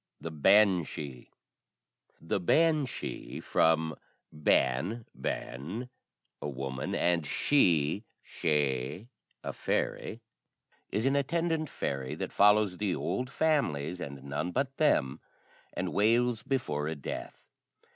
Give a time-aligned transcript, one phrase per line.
[0.19, 1.29] THE BANSHEE.
[2.19, 3.95] [The banshee (from
[4.33, 5.89] ban [bean],
[6.41, 9.09] a woman, and shee [sidhe],
[9.43, 10.21] a fairy)
[10.89, 15.19] is an attendant fairy that follows the old families, and none but them,
[15.71, 17.45] and wails before a death.